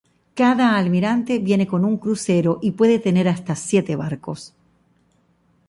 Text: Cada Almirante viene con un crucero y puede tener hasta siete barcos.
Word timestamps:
Cada 0.33 0.75
Almirante 0.77 1.37
viene 1.37 1.67
con 1.67 1.85
un 1.85 1.97
crucero 1.99 2.57
y 2.63 2.71
puede 2.71 2.97
tener 2.97 3.27
hasta 3.27 3.55
siete 3.55 3.95
barcos. 3.95 4.55